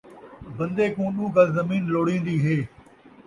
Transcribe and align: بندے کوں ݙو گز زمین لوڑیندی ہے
بندے 0.57 0.85
کوں 0.95 1.09
ݙو 1.15 1.25
گز 1.35 1.47
زمین 1.57 1.83
لوڑیندی 1.93 2.35
ہے 2.45 2.57